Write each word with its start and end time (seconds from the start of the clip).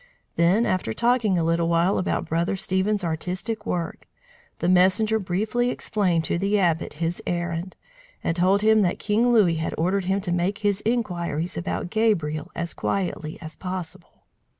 Then, 0.35 0.65
after 0.65 0.93
talking 0.93 1.37
a 1.37 1.43
little 1.43 1.69
while 1.69 1.99
about 1.99 2.25
Brother 2.25 2.55
Stephen's 2.55 3.03
artistic 3.03 3.67
work, 3.67 4.07
the 4.57 4.67
messenger 4.67 5.19
briefly 5.19 5.69
explained 5.69 6.23
to 6.23 6.39
the 6.39 6.57
Abbot 6.57 6.93
his 6.93 7.21
errand, 7.27 7.75
and 8.23 8.35
told 8.35 8.63
him 8.63 8.81
that 8.81 8.97
King 8.97 9.31
Louis 9.31 9.57
had 9.57 9.75
ordered 9.77 10.05
him 10.05 10.19
to 10.21 10.31
make 10.31 10.57
his 10.57 10.81
inquiries 10.87 11.55
about 11.55 11.91
Gabriel 11.91 12.49
as 12.55 12.73
quietly 12.73 13.37
as 13.41 13.55
possible. 13.55 14.23